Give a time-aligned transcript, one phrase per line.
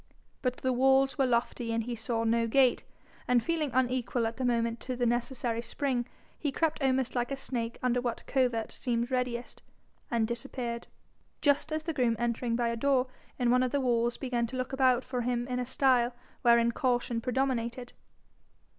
[0.41, 2.83] But the walls were lofty and he saw no gate,
[3.27, 6.07] and feeling unequal at the moment to the necessary spring,
[6.39, 9.61] he crept almost like a snake under what covert seemed readiest,
[10.09, 10.87] and disappeared
[11.39, 13.05] just as the groom entering by a door
[13.37, 16.71] in one of the walls began to look about for him in a style wherein
[16.71, 17.93] caution predominated.